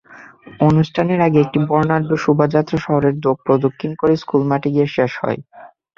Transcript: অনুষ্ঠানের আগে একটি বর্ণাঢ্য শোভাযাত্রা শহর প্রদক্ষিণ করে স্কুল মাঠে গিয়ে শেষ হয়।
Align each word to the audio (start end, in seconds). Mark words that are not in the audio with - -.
অনুষ্ঠানের 0.67 1.19
আগে 1.27 1.39
একটি 1.41 1.59
বর্ণাঢ্য 1.67 2.11
শোভাযাত্রা 2.23 2.77
শহর 2.79 3.03
প্রদক্ষিণ 3.45 3.91
করে 3.95 4.13
স্কুল 4.21 4.41
মাঠে 4.49 4.69
গিয়ে 4.73 4.87
শেষ 4.95 5.11
হয়। 5.23 5.39